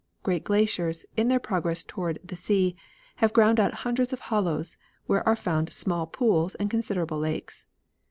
[0.23, 2.75] Great glaciers, in their progress toward the sea,
[3.17, 7.67] have ground out hundreds of hollows, where are found small pools and considerable lakes.